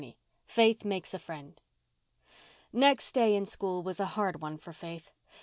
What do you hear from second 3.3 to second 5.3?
in school was a hard one for Faith.